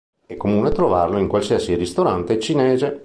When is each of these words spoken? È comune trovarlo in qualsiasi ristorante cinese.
È 0.25 0.35
comune 0.35 0.71
trovarlo 0.71 1.19
in 1.19 1.27
qualsiasi 1.27 1.75
ristorante 1.75 2.39
cinese. 2.39 2.99